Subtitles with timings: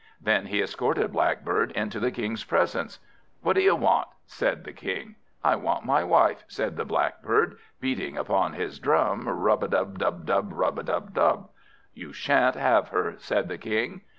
[0.19, 2.97] Then he escorted Blackbird into the King's presence.
[3.43, 5.13] "What do you want?" said the King.
[5.43, 10.49] "I want my wife," said the Blackbird, beating upon his drum, rub a dub dub,
[10.55, 11.51] rub a dub dub.
[11.93, 14.01] "You shan't have her," said the King.